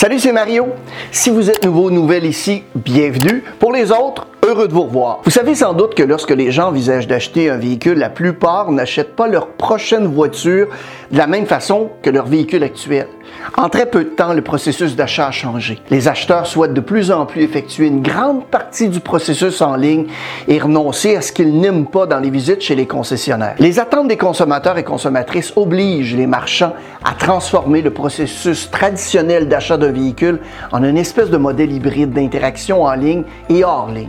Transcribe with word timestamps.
Salut, 0.00 0.20
c'est 0.20 0.30
Mario. 0.30 0.68
Si 1.10 1.28
vous 1.28 1.50
êtes 1.50 1.64
nouveau 1.64 1.86
ou 1.86 1.90
nouvelle 1.90 2.24
ici, 2.24 2.62
bienvenue. 2.76 3.42
Pour 3.58 3.72
les 3.72 3.90
autres, 3.90 4.28
heureux 4.46 4.68
de 4.68 4.72
vous 4.72 4.84
revoir. 4.84 5.22
Vous 5.24 5.32
savez 5.32 5.56
sans 5.56 5.72
doute 5.72 5.96
que 5.96 6.04
lorsque 6.04 6.30
les 6.30 6.52
gens 6.52 6.68
envisagent 6.68 7.08
d'acheter 7.08 7.50
un 7.50 7.56
véhicule, 7.56 7.98
la 7.98 8.08
plupart 8.08 8.70
n'achètent 8.70 9.16
pas 9.16 9.26
leur 9.26 9.48
prochaine 9.48 10.06
voiture 10.06 10.68
de 11.10 11.18
la 11.18 11.26
même 11.26 11.46
façon 11.46 11.90
que 12.00 12.10
leur 12.10 12.26
véhicule 12.26 12.62
actuel. 12.62 13.08
En 13.56 13.68
très 13.68 13.86
peu 13.86 14.04
de 14.04 14.10
temps, 14.10 14.34
le 14.34 14.42
processus 14.42 14.94
d'achat 14.94 15.28
a 15.28 15.30
changé. 15.30 15.80
Les 15.90 16.08
acheteurs 16.08 16.46
souhaitent 16.46 16.74
de 16.74 16.80
plus 16.80 17.10
en 17.10 17.26
plus 17.26 17.42
effectuer 17.42 17.86
une 17.86 18.02
grande 18.02 18.44
partie 18.46 18.88
du 18.88 19.00
processus 19.00 19.62
en 19.62 19.74
ligne 19.74 20.06
et 20.46 20.58
renoncer 20.58 21.16
à 21.16 21.22
ce 21.22 21.32
qu'ils 21.32 21.58
n'aiment 21.58 21.86
pas 21.86 22.06
dans 22.06 22.20
les 22.20 22.30
visites 22.30 22.60
chez 22.60 22.74
les 22.74 22.86
concessionnaires. 22.86 23.54
Les 23.58 23.78
attentes 23.80 24.08
des 24.08 24.16
consommateurs 24.16 24.78
et 24.78 24.84
consommatrices 24.84 25.52
obligent 25.56 26.16
les 26.16 26.26
marchands 26.26 26.74
à 27.04 27.14
transformer 27.14 27.82
le 27.82 27.90
processus 27.90 28.70
traditionnel 28.70 29.48
d'achat 29.48 29.76
d'un 29.76 29.92
véhicule 29.92 30.40
en 30.72 30.84
une 30.84 30.98
espèce 30.98 31.30
de 31.30 31.36
modèle 31.36 31.72
hybride 31.72 32.12
d'interaction 32.12 32.82
en 32.82 32.94
ligne 32.94 33.24
et 33.48 33.64
hors 33.64 33.90
ligne. 33.90 34.08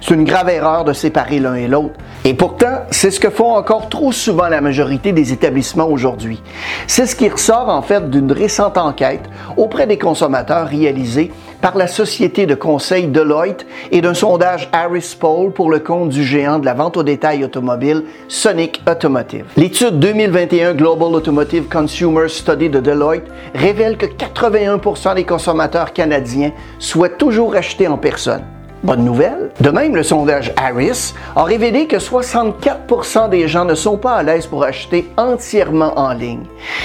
C'est 0.00 0.14
une 0.14 0.24
grave 0.24 0.48
erreur 0.48 0.84
de 0.84 0.92
séparer 0.92 1.38
l'un 1.38 1.54
et 1.54 1.68
l'autre. 1.68 1.94
Et 2.24 2.34
pourtant, 2.34 2.82
c'est 2.90 3.10
ce 3.10 3.20
que 3.20 3.30
font 3.30 3.54
encore 3.54 3.88
trop 3.88 4.12
souvent 4.12 4.48
la 4.48 4.60
majorité 4.60 5.12
des 5.12 5.32
établissements 5.32 5.88
aujourd'hui. 5.88 6.42
C'est 6.86 7.06
ce 7.06 7.14
qui 7.14 7.28
ressort 7.28 7.68
en 7.68 7.82
fait 7.82 8.10
d'une 8.10 8.32
récente 8.32 8.55
enquête 8.60 9.22
auprès 9.56 9.86
des 9.86 9.98
consommateurs 9.98 10.66
réalisée 10.66 11.30
par 11.60 11.76
la 11.76 11.86
société 11.86 12.46
de 12.46 12.54
conseil 12.54 13.08
Deloitte 13.08 13.66
et 13.90 14.00
d'un 14.00 14.14
sondage 14.14 14.68
Harris 14.72 15.16
Poll 15.18 15.52
pour 15.52 15.70
le 15.70 15.78
compte 15.78 16.10
du 16.10 16.24
géant 16.24 16.58
de 16.58 16.66
la 16.66 16.74
vente 16.74 16.96
au 16.96 17.02
détail 17.02 17.44
automobile 17.44 18.04
Sonic 18.28 18.82
Automotive. 18.88 19.46
L'étude 19.56 19.98
2021 19.98 20.74
Global 20.74 21.14
Automotive 21.14 21.68
Consumer 21.68 22.28
Study 22.28 22.68
de 22.68 22.80
Deloitte 22.80 23.26
révèle 23.54 23.96
que 23.96 24.06
81% 24.06 25.14
des 25.14 25.24
consommateurs 25.24 25.92
canadiens 25.92 26.52
souhaitent 26.78 27.18
toujours 27.18 27.54
acheter 27.54 27.88
en 27.88 27.98
personne. 27.98 28.42
Bonne 28.82 29.04
nouvelle. 29.04 29.50
De 29.60 29.70
même, 29.70 29.96
le 29.96 30.02
sondage 30.02 30.52
Harris 30.56 31.14
a 31.34 31.44
révélé 31.44 31.86
que 31.86 31.96
64% 31.96 33.30
des 33.30 33.48
gens 33.48 33.64
ne 33.64 33.74
sont 33.74 33.96
pas 33.96 34.14
à 34.14 34.22
l'aise 34.22 34.46
pour 34.46 34.64
acheter 34.64 35.10
entièrement 35.16 35.98
en 35.98 36.12
ligne. 36.12 36.44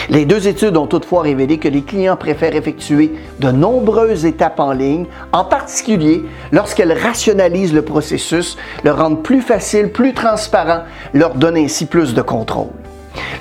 Les 0.10 0.26
deux 0.26 0.48
études 0.48 0.78
ont 0.78 0.88
toutefois 0.88 1.22
révélé 1.22 1.58
que 1.58 1.68
les 1.68 1.84
clients 1.84 2.16
préfèrent 2.16 2.56
effectuer 2.56 3.12
de 3.40 3.52
nombreuses 3.52 4.26
étapes 4.26 4.60
en 4.60 4.72
ligne, 4.72 5.06
en 5.32 5.44
particulier 5.44 6.24
lorsqu'elles 6.52 6.98
rationalisent 6.98 7.74
le 7.74 7.84
processus, 7.84 8.58
le 8.84 8.92
rendent 8.92 9.22
plus 9.22 9.42
facile, 9.42 9.92
plus 9.92 10.14
transparent, 10.14 10.84
leur 11.14 11.36
donnent 11.36 11.58
ainsi 11.58 11.86
plus 11.86 12.14
de 12.14 12.22
contrôle. 12.22 12.81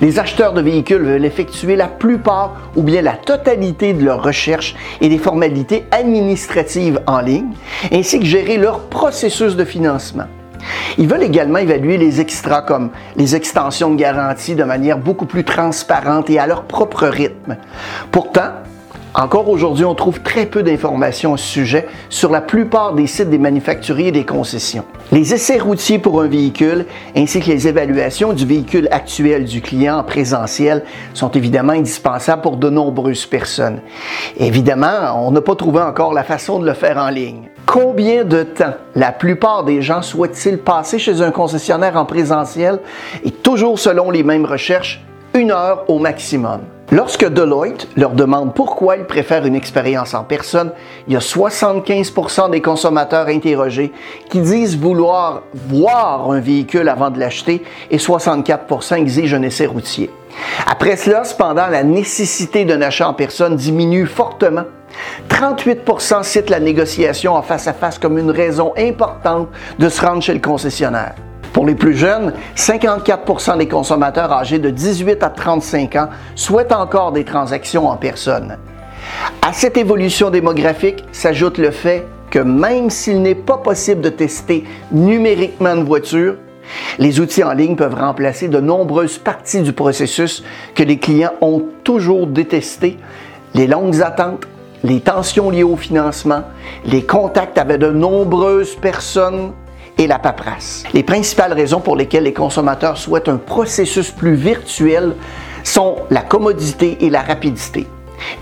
Les 0.01 0.19
acheteurs 0.19 0.53
de 0.53 0.61
véhicules 0.61 1.01
veulent 1.01 1.25
effectuer 1.25 1.75
la 1.75 1.87
plupart 1.87 2.55
ou 2.75 2.83
bien 2.83 3.01
la 3.01 3.13
totalité 3.13 3.93
de 3.93 4.03
leurs 4.03 4.23
recherches 4.23 4.75
et 4.99 5.09
des 5.09 5.17
formalités 5.17 5.85
administratives 5.91 7.01
en 7.07 7.19
ligne, 7.19 7.53
ainsi 7.91 8.19
que 8.19 8.25
gérer 8.25 8.57
leur 8.57 8.81
processus 8.81 9.55
de 9.55 9.65
financement. 9.65 10.25
Ils 10.97 11.07
veulent 11.07 11.23
également 11.23 11.59
évaluer 11.59 11.97
les 11.97 12.21
extras 12.21 12.61
comme 12.61 12.91
les 13.15 13.35
extensions 13.35 13.91
de 13.91 13.95
garantie 13.95 14.55
de 14.55 14.63
manière 14.63 14.97
beaucoup 14.97 15.25
plus 15.25 15.43
transparente 15.43 16.29
et 16.29 16.39
à 16.39 16.47
leur 16.47 16.63
propre 16.63 17.07
rythme. 17.07 17.57
Pourtant, 18.11 18.51
encore 19.13 19.49
aujourd'hui, 19.49 19.83
on 19.83 19.93
trouve 19.93 20.21
très 20.21 20.45
peu 20.45 20.63
d'informations 20.63 21.33
au 21.33 21.37
sujet 21.37 21.85
sur 22.09 22.31
la 22.31 22.39
plupart 22.39 22.93
des 22.93 23.07
sites 23.07 23.29
des 23.29 23.37
manufacturiers 23.37 24.07
et 24.07 24.13
des 24.13 24.25
concessions. 24.25 24.85
Les 25.11 25.33
essais 25.33 25.57
routiers 25.57 25.99
pour 25.99 26.21
un 26.21 26.27
véhicule 26.27 26.85
ainsi 27.15 27.41
que 27.41 27.47
les 27.47 27.67
évaluations 27.67 28.31
du 28.31 28.45
véhicule 28.45 28.87
actuel 28.89 29.43
du 29.43 29.61
client 29.61 29.97
en 29.97 30.03
présentiel 30.03 30.85
sont 31.13 31.29
évidemment 31.31 31.73
indispensables 31.73 32.41
pour 32.41 32.55
de 32.55 32.69
nombreuses 32.69 33.25
personnes. 33.25 33.81
Évidemment, 34.37 35.27
on 35.27 35.31
n'a 35.31 35.41
pas 35.41 35.55
trouvé 35.55 35.81
encore 35.81 36.13
la 36.13 36.23
façon 36.23 36.59
de 36.59 36.65
le 36.65 36.73
faire 36.73 36.95
en 36.95 37.09
ligne. 37.09 37.49
Combien 37.65 38.23
de 38.23 38.43
temps 38.43 38.75
la 38.95 39.11
plupart 39.11 39.65
des 39.65 39.81
gens 39.81 40.01
souhaitent-ils 40.01 40.57
passer 40.57 40.99
chez 40.99 41.21
un 41.21 41.31
concessionnaire 41.31 41.97
en 41.97 42.05
présentiel? 42.05 42.79
Et 43.25 43.31
toujours 43.31 43.77
selon 43.77 44.09
les 44.09 44.23
mêmes 44.23 44.45
recherches, 44.45 45.03
une 45.33 45.51
heure 45.51 45.83
au 45.89 45.99
maximum. 45.99 46.61
Lorsque 46.93 47.25
Deloitte 47.25 47.87
leur 47.95 48.11
demande 48.11 48.53
pourquoi 48.53 48.97
ils 48.97 49.05
préfèrent 49.05 49.45
une 49.45 49.55
expérience 49.55 50.13
en 50.13 50.25
personne, 50.25 50.73
il 51.07 51.13
y 51.13 51.15
a 51.15 51.19
75% 51.19 52.51
des 52.51 52.61
consommateurs 52.61 53.29
interrogés 53.29 53.93
qui 54.29 54.41
disent 54.41 54.77
vouloir 54.77 55.43
voir 55.53 56.29
un 56.29 56.41
véhicule 56.41 56.89
avant 56.89 57.09
de 57.09 57.17
l'acheter 57.17 57.63
et 57.91 57.95
64% 57.95 58.95
exigent 58.95 59.37
un 59.37 59.41
essai 59.43 59.67
routier. 59.67 60.09
Après 60.67 60.97
cela, 60.97 61.23
cependant, 61.23 61.67
la 61.67 61.83
nécessité 61.83 62.65
d'un 62.65 62.81
achat 62.81 63.07
en 63.07 63.13
personne 63.13 63.55
diminue 63.55 64.05
fortement. 64.05 64.65
38% 65.29 66.23
citent 66.23 66.49
la 66.49 66.59
négociation 66.59 67.35
en 67.35 67.41
face 67.41 67.67
à 67.67 67.73
face 67.73 67.99
comme 67.99 68.17
une 68.17 68.31
raison 68.31 68.73
importante 68.77 69.47
de 69.79 69.87
se 69.87 70.05
rendre 70.05 70.21
chez 70.21 70.33
le 70.33 70.41
concessionnaire. 70.41 71.15
Pour 71.53 71.65
les 71.65 71.75
plus 71.75 71.95
jeunes, 71.95 72.33
54% 72.55 73.57
des 73.57 73.67
consommateurs 73.67 74.31
âgés 74.31 74.59
de 74.59 74.69
18 74.69 75.21
à 75.23 75.29
35 75.29 75.95
ans 75.97 76.09
souhaitent 76.35 76.71
encore 76.71 77.11
des 77.11 77.25
transactions 77.25 77.89
en 77.89 77.97
personne. 77.97 78.57
À 79.41 79.51
cette 79.51 79.77
évolution 79.77 80.29
démographique 80.29 81.03
s'ajoute 81.11 81.57
le 81.57 81.71
fait 81.71 82.05
que 82.29 82.39
même 82.39 82.89
s'il 82.89 83.21
n'est 83.21 83.35
pas 83.35 83.57
possible 83.57 84.01
de 84.01 84.09
tester 84.09 84.63
numériquement 84.91 85.75
une 85.75 85.83
voiture, 85.83 86.35
les 86.99 87.19
outils 87.19 87.43
en 87.43 87.51
ligne 87.51 87.75
peuvent 87.75 87.95
remplacer 87.95 88.47
de 88.47 88.59
nombreuses 88.59 89.17
parties 89.17 89.61
du 89.61 89.73
processus 89.73 90.43
que 90.73 90.83
les 90.83 90.97
clients 90.97 91.33
ont 91.41 91.65
toujours 91.83 92.27
détesté, 92.27 92.97
les 93.53 93.67
longues 93.67 94.01
attentes, 94.01 94.47
les 94.83 95.01
tensions 95.01 95.49
liées 95.49 95.63
au 95.63 95.75
financement, 95.75 96.43
les 96.85 97.03
contacts 97.03 97.57
avec 97.57 97.79
de 97.79 97.91
nombreuses 97.91 98.75
personnes 98.75 99.51
et 100.01 100.07
la 100.07 100.17
paperasse. 100.17 100.83
Les 100.93 101.03
principales 101.03 101.53
raisons 101.53 101.79
pour 101.79 101.95
lesquelles 101.95 102.23
les 102.23 102.33
consommateurs 102.33 102.97
souhaitent 102.97 103.29
un 103.29 103.37
processus 103.37 104.09
plus 104.09 104.33
virtuel 104.33 105.15
sont 105.63 105.97
la 106.09 106.21
commodité 106.21 107.05
et 107.05 107.09
la 107.11 107.21
rapidité. 107.21 107.85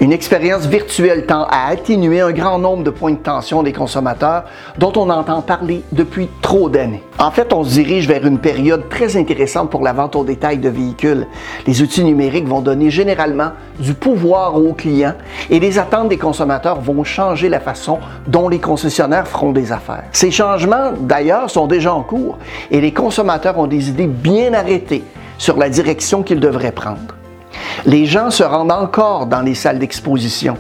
Une 0.02 0.13
expérience 0.13 0.66
virtuelle 0.66 1.25
tend 1.25 1.46
à 1.50 1.68
atténuer 1.69 2.22
un 2.22 2.31
grand 2.31 2.57
nombre 2.57 2.84
de 2.84 2.90
points 2.90 3.12
de 3.12 3.18
tension 3.18 3.63
des 3.63 3.74
consommateurs 3.74 4.46
dont 4.78 4.94
on 4.96 5.09
entend 5.09 5.41
parler 5.41 5.84
depuis 5.91 6.30
trop 6.41 6.69
d'années. 6.69 7.03
En 7.18 7.31
fait, 7.31 7.52
on 7.52 7.63
se 7.63 7.72
dirige 7.72 8.07
vers 8.07 8.25
une 8.25 8.40
période 8.40 8.88
très 8.88 9.18
intéressante 9.18 9.69
pour 9.69 9.84
la 9.84 9.91
vente 9.91 10.16
au 10.16 10.24
détail 10.24 10.57
de 10.59 10.69
véhicules. 10.69 11.28
Les 11.68 11.81
outils 11.81 12.03
numériques 12.03 12.47
vont 12.47 12.62
donner 12.62 12.90
généralement 12.90 13.52
du 13.78 13.94
pouvoir 13.94 14.56
aux 14.56 14.74
clients 14.74 15.16
et 15.50 15.59
les 15.59 15.80
attentes 15.80 16.07
des 16.07 16.18
consommateurs 16.18 16.80
vont 16.80 17.03
changer 17.03 17.50
la 17.50 17.59
façon 17.59 18.00
dont 18.28 18.47
les 18.47 18.59
concessionnaires 18.59 19.28
feront 19.28 19.51
des 19.51 19.74
affaires. 19.74 20.06
Ces 20.13 20.31
changements, 20.31 20.94
d'ailleurs, 20.97 21.50
sont 21.50 21.68
déjà 21.68 21.94
en 21.94 22.03
cours 22.03 22.38
et 22.72 22.80
les 22.80 22.94
consommateurs 22.94 23.57
ont 23.59 23.68
des 23.68 23.90
idées 23.90 24.07
bien 24.07 24.53
arrêtées 24.53 25.03
sur 25.38 25.57
la 25.57 25.69
direction 25.69 26.24
qu'ils 26.24 26.40
devraient 26.40 26.72
prendre. 26.72 27.19
Les 27.85 28.06
gens 28.06 28.30
se 28.30 28.44
rendent 28.44 28.72
encore 28.72 29.25
dans 29.25 29.41
les 29.41 29.56
salles 29.56 29.80
d'exposition, 29.80 30.57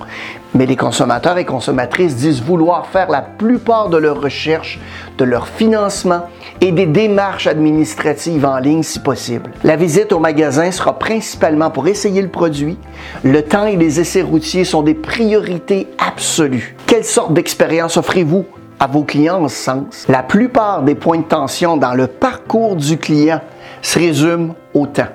mais 0.53 0.65
les 0.65 0.75
consommateurs 0.75 1.37
et 1.37 1.45
consommatrices 1.45 2.15
disent 2.15 2.41
vouloir 2.41 2.87
faire 2.87 3.09
la 3.09 3.21
plupart 3.21 3.89
de 3.89 3.97
leurs 3.97 4.21
recherches, 4.21 4.79
de 5.17 5.23
leur 5.23 5.47
financement 5.47 6.23
et 6.61 6.71
des 6.71 6.85
démarches 6.85 7.47
administratives 7.47 8.45
en 8.45 8.57
ligne 8.57 8.83
si 8.83 8.99
possible. 8.99 9.51
La 9.63 9.75
visite 9.75 10.11
au 10.11 10.19
magasin 10.19 10.71
sera 10.71 10.97
principalement 10.97 11.69
pour 11.69 11.87
essayer 11.87 12.21
le 12.21 12.29
produit. 12.29 12.77
Le 13.23 13.41
temps 13.43 13.65
et 13.65 13.75
les 13.75 13.99
essais 13.99 14.21
routiers 14.21 14.65
sont 14.65 14.81
des 14.81 14.95
priorités 14.95 15.87
absolues. 15.97 16.75
Quelle 16.87 17.05
sorte 17.05 17.33
d'expérience 17.33 17.97
offrez-vous 17.97 18.45
à 18.79 18.87
vos 18.87 19.03
clients 19.03 19.43
en 19.43 19.49
ce 19.49 19.57
sens? 19.57 20.05
La 20.07 20.23
plupart 20.23 20.83
des 20.83 20.95
points 20.95 21.19
de 21.19 21.23
tension 21.23 21.77
dans 21.77 21.93
le 21.93 22.07
parcours 22.07 22.75
du 22.75 22.97
client 22.97 23.41
se 23.81 23.99
résument 23.99 24.55
au 24.73 24.87
temps. 24.87 25.07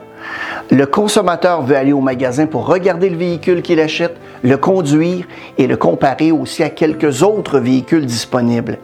Le 0.70 0.86
consommateur 0.86 1.62
veut 1.62 1.76
aller 1.76 1.92
au 1.92 2.00
magasin 2.00 2.46
pour 2.46 2.66
regarder 2.66 3.10
le 3.10 3.16
véhicule 3.16 3.62
qu'il 3.62 3.80
achète, 3.80 4.16
le 4.42 4.56
conduire 4.56 5.26
et 5.58 5.66
le 5.66 5.76
comparer 5.76 6.32
aussi 6.32 6.62
à 6.62 6.70
quelques 6.70 7.22
autres 7.22 7.58
véhicules 7.58 8.06
disponibles. 8.06 8.78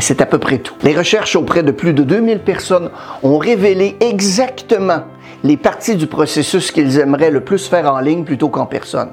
C'est 0.00 0.20
à 0.20 0.26
peu 0.26 0.38
près 0.38 0.58
tout. 0.58 0.74
Les 0.82 0.96
recherches 0.96 1.36
auprès 1.36 1.62
de 1.62 1.72
plus 1.72 1.94
de 1.94 2.02
2000 2.02 2.40
personnes 2.40 2.90
ont 3.22 3.38
révélé 3.38 3.96
exactement 4.00 5.02
les 5.42 5.56
parties 5.56 5.96
du 5.96 6.06
processus 6.06 6.70
qu'ils 6.70 6.98
aimeraient 6.98 7.30
le 7.30 7.40
plus 7.40 7.66
faire 7.66 7.92
en 7.92 8.00
ligne 8.00 8.24
plutôt 8.24 8.48
qu'en 8.48 8.66
personne. 8.66 9.10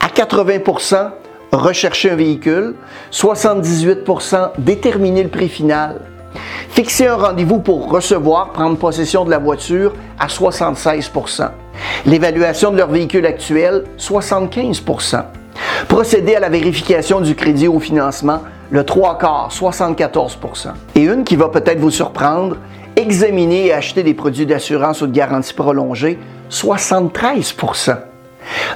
À 0.00 0.08
80% 0.08 1.10
rechercher 1.52 2.10
un 2.10 2.16
véhicule, 2.16 2.74
78% 3.10 4.50
déterminer 4.58 5.22
le 5.22 5.30
prix 5.30 5.48
final, 5.48 6.02
Fixer 6.78 7.08
un 7.08 7.16
rendez-vous 7.16 7.58
pour 7.58 7.90
recevoir, 7.90 8.52
prendre 8.52 8.76
possession 8.76 9.24
de 9.24 9.30
la 9.30 9.38
voiture 9.38 9.94
à 10.16 10.28
76% 10.28 11.50
L'évaluation 12.06 12.70
de 12.70 12.76
leur 12.76 12.88
véhicule 12.88 13.26
actuel, 13.26 13.82
75% 13.98 15.24
Procéder 15.88 16.36
à 16.36 16.38
la 16.38 16.48
vérification 16.48 17.20
du 17.20 17.34
crédit 17.34 17.66
au 17.66 17.80
financement, 17.80 18.42
le 18.70 18.84
3 18.84 19.18
quarts, 19.18 19.48
74% 19.50 20.68
Et 20.94 21.02
une 21.02 21.24
qui 21.24 21.34
va 21.34 21.48
peut-être 21.48 21.80
vous 21.80 21.90
surprendre, 21.90 22.58
examiner 22.94 23.66
et 23.66 23.72
acheter 23.72 24.04
des 24.04 24.14
produits 24.14 24.46
d'assurance 24.46 25.02
ou 25.02 25.08
de 25.08 25.12
garantie 25.12 25.54
prolongée, 25.54 26.16
73% 26.48 27.96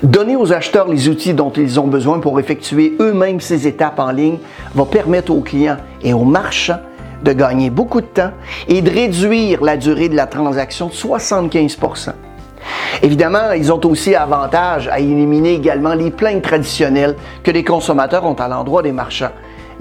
Donner 0.03 0.35
aux 0.35 0.53
acheteurs 0.53 0.89
les 0.89 1.09
outils 1.09 1.35
dont 1.35 1.53
ils 1.53 1.79
ont 1.79 1.87
besoin 1.87 2.19
pour 2.19 2.41
effectuer 2.41 2.97
eux-mêmes 2.99 3.41
ces 3.41 3.69
étapes 3.69 4.01
en 4.01 4.11
ligne 4.11 4.39
va 4.75 4.87
permettre 4.87 5.31
aux 5.31 5.43
clients 5.43 5.77
et 6.03 6.13
aux 6.13 6.25
marchands 6.25 6.81
de 7.23 7.33
gagner 7.33 7.71
beaucoup 7.71 8.01
de 8.01 8.07
temps 8.07 8.33
et 8.69 8.83
de 8.83 8.91
réduire 8.91 9.63
la 9.63 9.77
durée 9.77 10.09
de 10.09 10.17
la 10.17 10.27
transaction 10.27 10.87
de 10.89 10.93
75% 10.93 12.13
Évidemment, 13.03 13.53
ils 13.53 13.73
ont 13.73 13.81
aussi 13.87 14.15
avantage 14.15 14.89
à 14.89 15.01
éliminer 15.01 15.55
également 15.55 15.95
les 15.95 16.11
plaintes 16.11 16.43
traditionnelles 16.43 17.17
que 17.43 17.51
les 17.51 17.65
consommateurs 17.65 18.25
ont 18.25 18.35
à 18.35 18.49
l'endroit 18.49 18.83
des 18.83 18.93
marchands. 18.93 19.33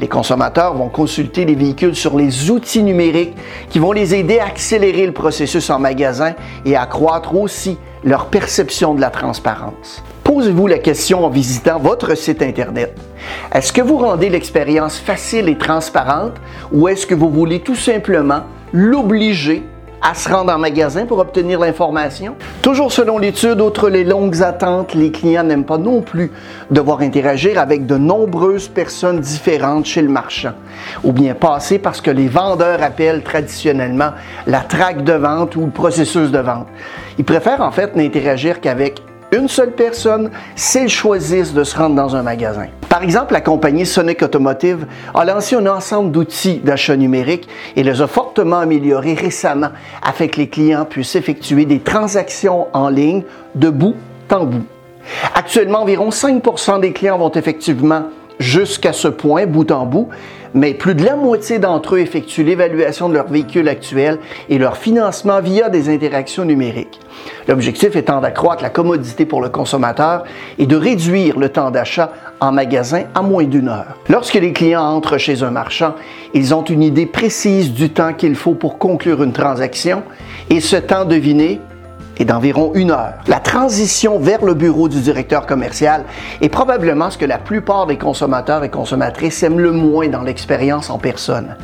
Les 0.02 0.08
consommateurs 0.08 0.74
vont 0.74 0.90
consulter 0.90 1.46
les 1.46 1.54
véhicules 1.54 1.96
sur 1.96 2.18
les 2.18 2.50
outils 2.50 2.82
numériques 2.82 3.36
qui 3.70 3.78
vont 3.78 3.92
les 3.92 4.16
aider 4.16 4.40
à 4.40 4.48
accélérer 4.48 5.06
le 5.06 5.14
processus 5.14 5.70
en 5.70 5.78
magasin 5.78 6.34
et 6.66 6.76
à 6.76 6.82
accroître 6.82 7.36
aussi 7.36 7.78
leur 8.04 8.26
perception 8.26 8.96
de 8.96 9.02
la 9.02 9.12
transparence. 9.12 10.04
Posez-vous 10.24 10.66
la 10.66 10.80
question 10.80 11.24
en 11.24 11.30
visitant 11.30 11.78
votre 11.78 12.16
site 12.16 12.42
Internet. 12.42 12.98
Est-ce 13.54 13.72
que 13.72 13.82
vous 13.82 13.98
rendez 13.98 14.30
l'expérience 14.30 14.98
facile 14.98 15.48
et 15.50 15.58
transparente 15.58 16.34
ou 16.72 16.88
est-ce 16.88 17.06
que 17.06 17.14
vous 17.14 17.30
voulez 17.30 17.60
tout 17.60 17.76
simplement 17.76 18.42
l'obliger 18.74 19.62
à 20.02 20.16
se 20.16 20.30
rendre 20.30 20.52
en 20.52 20.58
magasin 20.58 21.06
pour 21.06 21.20
obtenir 21.20 21.60
l'information. 21.60 22.36
Toujours 22.62 22.92
selon 22.92 23.18
l'étude, 23.20 23.62
outre 23.62 23.90
les 23.90 24.04
longues 24.04 24.42
attentes, 24.42 24.94
les 24.94 25.12
clients 25.12 25.44
n'aiment 25.44 25.66
pas 25.66 25.78
non 25.78 26.02
plus 26.02 26.32
devoir 26.72 27.02
interagir 27.02 27.60
avec 27.60 27.86
de 27.86 27.98
nombreuses 27.98 28.68
personnes 28.68 29.20
différentes 29.20 29.86
chez 29.86 30.02
le 30.02 30.10
marchand, 30.10 30.54
ou 31.04 31.12
bien 31.12 31.34
passer 31.34 31.78
parce 31.78 32.02
que 32.02 32.12
les 32.12 32.28
vendeurs 32.28 32.82
appellent 32.82 33.24
traditionnellement 33.24 34.12
la 34.48 34.62
traque 34.62 35.04
de 35.04 35.14
vente 35.14 35.56
ou 35.56 35.66
le 35.66 35.72
processus 35.72 36.32
de 36.32 36.40
vente. 36.40 36.68
Ils 37.18 37.26
préfèrent 37.26 37.62
en 37.62 37.72
fait 37.72 37.96
n'interagir 37.96 38.60
qu'avec 38.60 39.02
une 39.32 39.48
seule 39.48 39.72
personne 39.72 40.30
s'ils 40.56 40.90
choisissent 40.90 41.54
de 41.54 41.64
se 41.64 41.78
rendre 41.78 41.96
dans 41.96 42.16
un 42.16 42.24
magasin. 42.24 42.68
Par 42.90 43.04
exemple, 43.04 43.34
la 43.34 43.42
compagnie 43.42 43.86
Sonic 43.86 44.22
Automotive 44.22 44.86
a 45.14 45.24
lancé 45.24 45.56
un 45.56 45.66
ensemble 45.68 46.12
d'outils 46.12 46.60
d'achat 46.60 46.98
numérique 46.98 47.48
et 47.76 47.84
les 47.84 48.02
a 48.02 48.08
fortement 48.08 48.60
améliorés 48.60 49.14
récemment 49.14 49.70
afin 50.04 50.28
que 50.28 50.38
les 50.38 50.50
clients 50.50 50.86
puissent 50.86 51.16
effectuer 51.16 51.66
des 51.66 51.80
transactions 51.80 52.68
en 52.74 52.90
ligne 52.90 53.24
de 53.56 53.70
bout 53.70 53.96
en 54.32 54.46
bout. 54.46 54.66
Actuellement, 55.34 55.82
environ 55.82 56.12
5 56.12 56.82
des 56.82 56.94
clients 56.94 57.18
vont 57.18 57.32
effectivement 57.32 58.04
jusqu'à 58.40 58.94
ce 58.94 59.08
point, 59.08 59.46
bout 59.46 59.72
en 59.72 59.86
bout, 59.86 60.10
mais 60.54 60.74
plus 60.74 60.96
de 60.96 61.06
la 61.06 61.16
moitié 61.16 61.60
d'entre 61.60 61.96
eux 61.96 62.00
effectuent 62.00 62.44
l'évaluation 62.44 63.10
de 63.10 63.14
leur 63.14 63.28
véhicule 63.28 63.68
actuel 63.70 64.20
et 64.50 64.58
leur 64.58 64.78
financement 64.78 65.42
via 65.42 65.70
des 65.70 65.90
interactions 65.90 66.46
numériques. 66.46 67.00
L'objectif 67.48 67.96
étant 67.96 68.22
d'accroître 68.22 68.64
la 68.64 68.70
commodité 68.70 69.26
pour 69.26 69.42
le 69.42 69.50
consommateur 69.50 70.24
et 70.58 70.66
de 70.66 70.76
réduire 70.76 71.40
le 71.40 71.50
temps 71.50 71.72
d'achat 71.72 72.12
en 72.40 72.52
magasin 72.52 73.04
à 73.14 73.22
moins 73.22 73.44
d'une 73.44 73.70
heure. 73.70 73.98
Lorsque 74.10 74.36
les 74.36 74.54
clients 74.54 74.84
entrent 74.84 75.18
chez 75.18 75.44
un 75.44 75.52
marchand, 75.52 75.96
ils 76.34 76.54
ont 76.54 76.64
une 76.64 76.84
idée 76.84 77.06
précise 77.06 77.74
du 77.74 77.90
temps 77.90 78.14
qu'il 78.14 78.36
faut 78.36 78.54
pour 78.54 78.78
conclure 78.78 79.24
une 79.24 79.34
transaction 79.34 80.04
et 80.50 80.60
ce 80.60 80.76
temps 80.76 81.06
deviné 81.06 81.60
d'environ 82.20 82.72
une 82.76 82.92
heure. 82.92 83.14
La 83.28 83.40
transition 83.40 84.20
vers 84.20 84.46
le 84.46 84.54
bureau 84.54 84.88
du 84.88 85.00
directeur 85.00 85.46
commercial 85.46 86.06
est 86.42 86.50
probablement 86.50 87.10
ce 87.10 87.18
que 87.18 87.26
la 87.26 87.38
plupart 87.38 87.88
des 87.88 87.98
consommateurs 87.98 88.64
et 88.64 88.70
consommatrices 88.70 89.42
aiment 89.44 89.60
le 89.60 89.72
moins 89.72 90.08
dans 90.08 90.22
l'expérience 90.22 90.90
en 90.90 90.98
personne. 90.98 91.56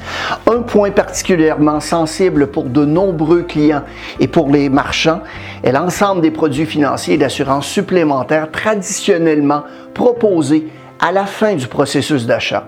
Un 0.48 0.62
point 0.62 0.92
particulièrement 0.92 1.80
sensible 1.80 2.48
pour 2.48 2.66
de 2.66 2.86
nombreux 2.86 3.44
clients 3.44 3.84
et 4.20 4.28
pour 4.28 4.50
les 4.50 4.70
marchands 4.70 5.22
est 5.64 5.72
l'ensemble 5.72 6.22
des 6.22 6.32
produits 6.32 6.66
financiers 6.66 7.16
et 7.16 7.18
d'assurance 7.18 7.68
supplémentaires 7.68 8.52
traditionnellement 8.52 9.64
proposés 9.94 10.68
à 11.00 11.12
la 11.12 11.26
fin 11.26 11.56
du 11.56 11.68
processus 11.68 12.26
d'achat. 12.26 12.68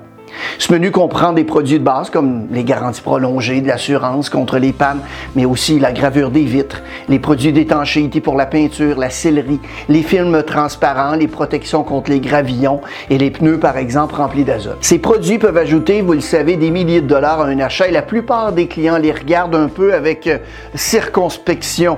Ce 0.57 0.71
menu 0.71 0.91
comprend 0.91 1.33
des 1.33 1.43
produits 1.43 1.79
de 1.79 1.83
base 1.83 2.09
comme 2.09 2.47
les 2.51 2.63
garanties 2.63 3.01
prolongées, 3.01 3.61
de 3.61 3.67
l'assurance 3.67 4.29
contre 4.29 4.57
les 4.57 4.73
pannes, 4.73 5.01
mais 5.35 5.45
aussi 5.45 5.79
la 5.79 5.91
gravure 5.91 6.31
des 6.31 6.43
vitres, 6.43 6.81
les 7.07 7.19
produits 7.19 7.53
d'étanchéité 7.53 8.21
pour 8.21 8.35
la 8.35 8.45
peinture, 8.45 8.97
la 8.97 9.09
sellerie, 9.09 9.59
les 9.87 10.03
films 10.03 10.43
transparents, 10.43 11.15
les 11.15 11.27
protections 11.27 11.83
contre 11.83 12.11
les 12.11 12.19
gravillons 12.19 12.81
et 13.09 13.17
les 13.17 13.31
pneus 13.31 13.59
par 13.59 13.77
exemple 13.77 14.15
remplis 14.15 14.43
d'azote. 14.43 14.77
Ces 14.81 14.99
produits 14.99 15.39
peuvent 15.39 15.57
ajouter, 15.57 16.01
vous 16.01 16.13
le 16.13 16.21
savez, 16.21 16.55
des 16.55 16.71
milliers 16.71 17.01
de 17.01 17.07
dollars 17.07 17.41
à 17.41 17.45
un 17.45 17.59
achat 17.59 17.87
et 17.87 17.91
la 17.91 18.01
plupart 18.01 18.51
des 18.51 18.67
clients 18.67 18.97
les 18.97 19.11
regardent 19.11 19.55
un 19.55 19.67
peu 19.67 19.93
avec 19.93 20.27
euh, 20.27 20.37
circonspection 20.75 21.97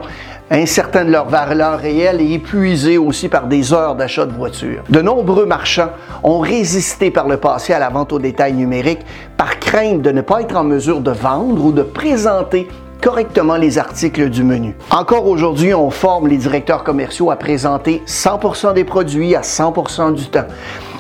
incertains 0.52 1.06
de 1.06 1.12
leur 1.12 1.30
valeur 1.30 1.80
réelle 1.80 2.22
et 2.22 2.34
épuisés 2.34 2.98
aussi 2.98 3.30
par 3.30 3.48
des 3.48 3.74
heures 3.74 3.96
d'achat 3.96 4.26
de 4.26 4.34
voitures. 4.34 4.84
De 4.90 5.02
nombreux 5.02 5.46
marchands 5.46 5.92
ont 6.24 6.40
résisté 6.40 7.10
par 7.10 7.28
le 7.28 7.38
passé 7.38 7.74
à 7.74 7.80
la 7.80 7.90
vente 7.90 8.12
au 8.12 8.20
détail 8.20 8.54
numérique 8.54 9.00
par 9.38 9.60
crainte 9.60 10.02
de 10.02 10.12
ne 10.12 10.22
pas 10.22 10.42
être 10.42 10.56
en 10.56 10.64
mesure 10.64 11.00
de 11.00 11.12
vendre 11.12 11.64
ou 11.64 11.72
de 11.72 11.84
présenter 11.84 12.68
correctement 13.02 13.56
les 13.56 13.80
articles 13.80 14.30
du 14.30 14.44
menu. 14.44 14.76
Encore 14.92 15.28
aujourd'hui, 15.28 15.74
on 15.74 15.90
forme 15.90 16.28
les 16.28 16.38
directeurs 16.38 16.84
commerciaux 16.84 17.32
à 17.32 17.36
présenter 17.36 18.04
100% 18.06 18.74
des 18.74 18.84
produits 18.84 19.36
à 19.36 19.42
100% 19.42 20.14
du 20.14 20.26
temps. 20.26 20.46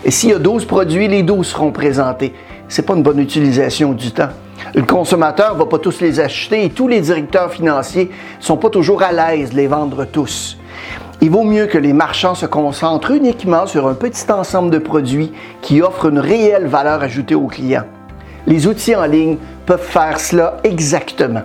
Et 0.03 0.09
s'il 0.09 0.29
y 0.29 0.33
a 0.33 0.39
12 0.39 0.65
produits, 0.65 1.07
les 1.07 1.21
12 1.21 1.45
seront 1.45 1.71
présentés. 1.71 2.33
C'est 2.67 2.85
pas 2.85 2.95
une 2.95 3.03
bonne 3.03 3.19
utilisation 3.19 3.91
du 3.93 4.11
temps. 4.11 4.29
Le 4.73 4.83
consommateur 4.83 5.53
ne 5.53 5.59
va 5.59 5.65
pas 5.65 5.79
tous 5.79 6.01
les 6.01 6.19
acheter 6.19 6.65
et 6.65 6.69
tous 6.69 6.87
les 6.87 7.01
directeurs 7.01 7.51
financiers 7.51 8.09
ne 8.39 8.43
sont 8.43 8.57
pas 8.57 8.69
toujours 8.69 9.03
à 9.03 9.11
l'aise 9.11 9.51
de 9.51 9.57
les 9.57 9.67
vendre 9.67 10.05
tous. 10.05 10.57
Il 11.21 11.29
vaut 11.29 11.43
mieux 11.43 11.67
que 11.67 11.77
les 11.77 11.93
marchands 11.93 12.35
se 12.35 12.45
concentrent 12.45 13.11
uniquement 13.11 13.67
sur 13.67 13.87
un 13.87 13.93
petit 13.93 14.31
ensemble 14.31 14.71
de 14.71 14.79
produits 14.79 15.31
qui 15.61 15.81
offrent 15.81 16.07
une 16.07 16.19
réelle 16.19 16.67
valeur 16.67 17.03
ajoutée 17.03 17.35
aux 17.35 17.47
clients. 17.47 17.85
Les 18.47 18.65
outils 18.65 18.95
en 18.95 19.05
ligne 19.05 19.37
peuvent 19.65 19.79
faire 19.79 20.19
cela 20.19 20.57
exactement. 20.63 21.43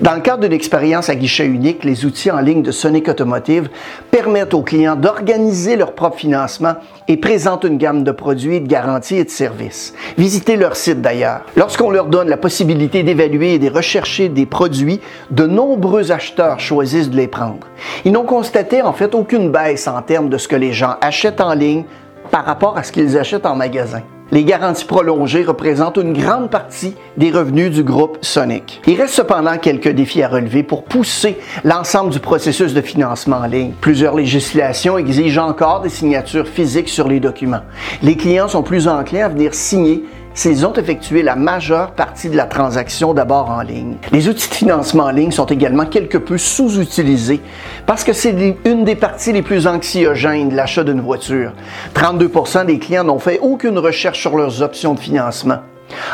Dans 0.00 0.14
le 0.14 0.20
cadre 0.20 0.42
d'une 0.42 0.52
expérience 0.52 1.08
à 1.08 1.14
guichet 1.14 1.46
unique, 1.46 1.84
les 1.84 2.04
outils 2.04 2.30
en 2.30 2.40
ligne 2.40 2.62
de 2.62 2.70
Sonic 2.70 3.08
Automotive 3.08 3.68
permettent 4.10 4.54
aux 4.54 4.62
clients 4.62 4.96
d'organiser 4.96 5.76
leur 5.76 5.92
propre 5.92 6.18
financement 6.18 6.74
et 7.08 7.16
présentent 7.16 7.64
une 7.64 7.78
gamme 7.78 8.04
de 8.04 8.10
produits, 8.10 8.60
de 8.60 8.66
garanties 8.66 9.16
et 9.16 9.24
de 9.24 9.30
services. 9.30 9.94
Visitez 10.18 10.56
leur 10.56 10.76
site 10.76 11.00
d'ailleurs. 11.00 11.42
Lorsqu'on 11.56 11.90
leur 11.90 12.06
donne 12.06 12.28
la 12.28 12.36
possibilité 12.36 13.02
d'évaluer 13.02 13.54
et 13.54 13.58
de 13.58 13.70
rechercher 13.70 14.28
des 14.28 14.46
produits, 14.46 15.00
de 15.30 15.46
nombreux 15.46 16.12
acheteurs 16.12 16.60
choisissent 16.60 17.10
de 17.10 17.16
les 17.16 17.28
prendre. 17.28 17.66
Ils 18.04 18.12
n'ont 18.12 18.24
constaté 18.24 18.82
en 18.82 18.92
fait 18.92 19.14
aucune 19.14 19.50
baisse 19.50 19.88
en 19.88 20.02
termes 20.02 20.28
de 20.28 20.38
ce 20.38 20.48
que 20.48 20.56
les 20.56 20.72
gens 20.72 20.96
achètent 21.00 21.40
en 21.40 21.54
ligne 21.54 21.84
par 22.30 22.44
rapport 22.44 22.76
à 22.76 22.82
ce 22.82 22.92
qu'ils 22.92 23.18
achètent 23.18 23.46
en 23.46 23.56
magasin. 23.56 24.02
Les 24.34 24.42
garanties 24.42 24.84
prolongées 24.84 25.44
représentent 25.44 25.98
une 25.98 26.12
grande 26.12 26.50
partie 26.50 26.96
des 27.16 27.30
revenus 27.30 27.70
du 27.70 27.84
groupe 27.84 28.18
Sonic. 28.20 28.82
Il 28.84 29.00
reste 29.00 29.14
cependant 29.14 29.58
quelques 29.58 29.90
défis 29.90 30.24
à 30.24 30.28
relever 30.28 30.64
pour 30.64 30.82
pousser 30.82 31.38
l'ensemble 31.62 32.10
du 32.10 32.18
processus 32.18 32.74
de 32.74 32.80
financement 32.80 33.36
en 33.36 33.46
ligne. 33.46 33.74
Plusieurs 33.80 34.16
législations 34.16 34.98
exigent 34.98 35.38
encore 35.38 35.82
des 35.82 35.88
signatures 35.88 36.48
physiques 36.48 36.88
sur 36.88 37.06
les 37.06 37.20
documents. 37.20 37.62
Les 38.02 38.16
clients 38.16 38.48
sont 38.48 38.64
plus 38.64 38.88
enclins 38.88 39.26
à 39.26 39.28
venir 39.28 39.54
signer 39.54 40.02
s'ils 40.34 40.66
ont 40.66 40.72
effectué 40.72 41.22
la 41.22 41.36
majeure 41.36 41.92
partie 41.92 42.28
de 42.28 42.36
la 42.36 42.44
transaction 42.44 43.14
d'abord 43.14 43.50
en 43.50 43.62
ligne. 43.62 43.96
Les 44.12 44.28
outils 44.28 44.48
de 44.48 44.54
financement 44.54 45.04
en 45.04 45.10
ligne 45.10 45.30
sont 45.30 45.46
également 45.46 45.86
quelque 45.86 46.18
peu 46.18 46.36
sous-utilisés 46.36 47.40
parce 47.86 48.04
que 48.04 48.12
c'est 48.12 48.34
une 48.64 48.84
des 48.84 48.96
parties 48.96 49.32
les 49.32 49.42
plus 49.42 49.66
anxiogènes 49.66 50.48
de 50.48 50.56
l'achat 50.56 50.84
d'une 50.84 51.00
voiture. 51.00 51.52
32% 51.94 52.66
des 52.66 52.78
clients 52.78 53.04
n'ont 53.04 53.18
fait 53.18 53.38
aucune 53.40 53.78
recherche 53.78 54.20
sur 54.20 54.36
leurs 54.36 54.60
options 54.60 54.94
de 54.94 55.00
financement. 55.00 55.58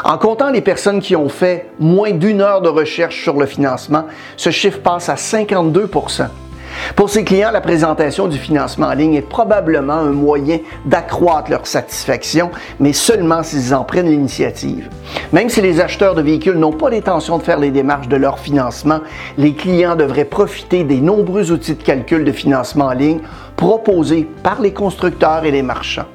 En 0.04 0.18
comptant 0.18 0.50
les 0.50 0.60
personnes 0.60 1.00
qui 1.00 1.16
ont 1.16 1.28
fait 1.28 1.70
moins 1.78 2.12
d'une 2.12 2.40
heure 2.40 2.60
de 2.60 2.68
recherche 2.68 3.22
sur 3.22 3.38
le 3.38 3.46
financement, 3.46 4.04
ce 4.36 4.50
chiffre 4.50 4.80
passe 4.80 5.08
à 5.08 5.16
52 5.16 5.88
pour 6.96 7.10
ces 7.10 7.24
clients, 7.24 7.50
la 7.50 7.60
présentation 7.60 8.28
du 8.28 8.38
financement 8.38 8.88
en 8.88 8.94
ligne 8.94 9.14
est 9.14 9.22
probablement 9.22 9.94
un 9.94 10.12
moyen 10.12 10.58
d'accroître 10.84 11.50
leur 11.50 11.66
satisfaction, 11.66 12.50
mais 12.78 12.92
seulement 12.92 13.42
s'ils 13.42 13.74
en 13.74 13.84
prennent 13.84 14.10
l'initiative. 14.10 14.88
Même 15.32 15.48
si 15.48 15.60
les 15.60 15.80
acheteurs 15.80 16.14
de 16.14 16.22
véhicules 16.22 16.58
n'ont 16.58 16.72
pas 16.72 16.90
l'intention 16.90 17.38
de 17.38 17.42
faire 17.42 17.58
les 17.58 17.70
démarches 17.70 18.08
de 18.08 18.16
leur 18.16 18.38
financement, 18.38 19.00
les 19.38 19.54
clients 19.54 19.96
devraient 19.96 20.24
profiter 20.24 20.84
des 20.84 21.00
nombreux 21.00 21.52
outils 21.52 21.74
de 21.74 21.82
calcul 21.82 22.24
de 22.24 22.32
financement 22.32 22.86
en 22.86 22.92
ligne 22.92 23.20
proposés 23.56 24.28
par 24.42 24.60
les 24.60 24.72
constructeurs 24.72 25.44
et 25.44 25.50
les 25.50 25.62
marchands. 25.62 26.06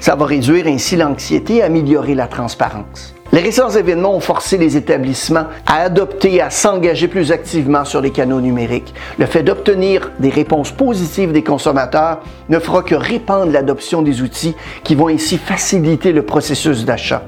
Ça 0.00 0.14
va 0.14 0.26
réduire 0.26 0.66
ainsi 0.66 0.96
l'anxiété 0.96 1.56
et 1.56 1.62
améliorer 1.62 2.14
la 2.14 2.26
transparence. 2.26 3.14
Les 3.32 3.40
récents 3.40 3.70
événements 3.70 4.14
ont 4.14 4.20
forcé 4.20 4.58
les 4.58 4.76
établissements 4.76 5.46
à 5.66 5.82
adopter 5.82 6.34
et 6.34 6.40
à 6.40 6.50
s'engager 6.50 7.08
plus 7.08 7.32
activement 7.32 7.84
sur 7.84 8.00
les 8.00 8.10
canaux 8.10 8.40
numériques. 8.40 8.94
Le 9.18 9.26
fait 9.26 9.42
d'obtenir 9.42 10.12
des 10.20 10.28
réponses 10.28 10.70
positives 10.70 11.32
des 11.32 11.42
consommateurs 11.42 12.20
ne 12.48 12.58
fera 12.58 12.82
que 12.82 12.94
répandre 12.94 13.50
l'adoption 13.50 14.02
des 14.02 14.22
outils 14.22 14.54
qui 14.84 14.94
vont 14.94 15.08
ainsi 15.08 15.38
faciliter 15.38 16.12
le 16.12 16.22
processus 16.22 16.84
d'achat. 16.84 17.22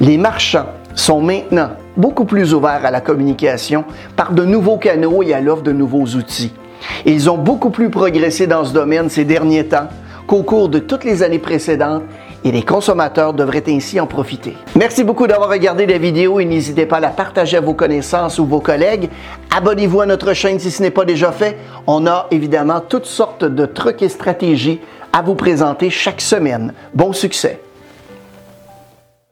Les 0.00 0.18
marchands 0.18 0.66
sont 0.94 1.20
maintenant 1.20 1.70
beaucoup 1.96 2.24
plus 2.24 2.54
ouverts 2.54 2.84
à 2.84 2.90
la 2.90 3.00
communication 3.00 3.84
par 4.16 4.32
de 4.32 4.44
nouveaux 4.44 4.78
canaux 4.78 5.22
et 5.22 5.34
à 5.34 5.40
l'offre 5.40 5.62
de 5.62 5.72
nouveaux 5.72 6.06
outils. 6.16 6.52
Ils 7.04 7.30
ont 7.30 7.38
beaucoup 7.38 7.70
plus 7.70 7.90
progressé 7.90 8.46
dans 8.46 8.64
ce 8.64 8.72
domaine 8.72 9.08
ces 9.08 9.24
derniers 9.24 9.66
temps 9.66 9.88
qu'au 10.26 10.42
cours 10.42 10.68
de 10.68 10.78
toutes 10.78 11.04
les 11.04 11.22
années 11.22 11.38
précédentes 11.38 12.02
et 12.48 12.52
les 12.52 12.62
consommateurs 12.62 13.34
devraient 13.34 13.64
ainsi 13.68 14.00
en 14.00 14.06
profiter. 14.06 14.56
Merci 14.74 15.04
beaucoup 15.04 15.26
d'avoir 15.26 15.50
regardé 15.50 15.86
la 15.86 15.98
vidéo 15.98 16.40
et 16.40 16.46
n'hésitez 16.46 16.86
pas 16.86 16.96
à 16.96 17.00
la 17.00 17.10
partager 17.10 17.58
à 17.58 17.60
vos 17.60 17.74
connaissances 17.74 18.38
ou 18.38 18.46
vos 18.46 18.60
collègues. 18.60 19.10
Abonnez-vous 19.54 20.00
à 20.00 20.06
notre 20.06 20.32
chaîne 20.32 20.58
si 20.58 20.70
ce 20.70 20.82
n'est 20.82 20.90
pas 20.90 21.04
déjà 21.04 21.30
fait. 21.30 21.58
On 21.86 22.06
a 22.06 22.26
évidemment 22.30 22.80
toutes 22.80 23.06
sortes 23.06 23.44
de 23.44 23.66
trucs 23.66 24.02
et 24.02 24.08
stratégies 24.08 24.80
à 25.12 25.20
vous 25.20 25.34
présenter 25.34 25.90
chaque 25.90 26.22
semaine. 26.22 26.72
Bon 26.94 27.12
succès! 27.12 27.60